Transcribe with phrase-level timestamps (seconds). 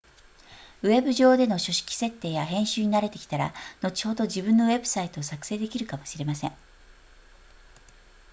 [0.81, 3.53] ウェブ上での書式設定や編集に慣れてきたら
[3.83, 6.53] 後ほど自分のウェブサイトを作成できるかもしれません